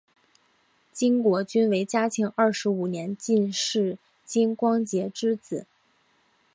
[0.91, 5.67] 金国均为嘉庆二十五年进士金光杰之子。